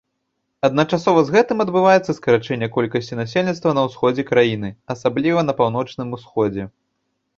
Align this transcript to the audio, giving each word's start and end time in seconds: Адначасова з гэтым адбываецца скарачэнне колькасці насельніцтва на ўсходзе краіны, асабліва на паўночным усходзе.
Адначасова 0.67 1.19
з 1.25 1.33
гэтым 1.35 1.57
адбываецца 1.65 2.15
скарачэнне 2.19 2.69
колькасці 2.77 3.19
насельніцтва 3.21 3.75
на 3.79 3.83
ўсходзе 3.91 4.27
краіны, 4.33 4.69
асабліва 4.95 5.39
на 5.51 5.59
паўночным 5.61 6.09
усходзе. 6.19 6.63